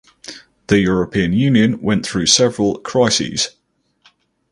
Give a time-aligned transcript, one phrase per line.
[0.65, 3.51] The European Union went through several crises.